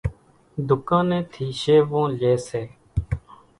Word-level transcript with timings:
ڌُوڪانين 0.67 1.23
ٿي 1.31 1.45
شيوون 1.61 2.07
لي 2.19 2.33
سي۔ 2.47 2.61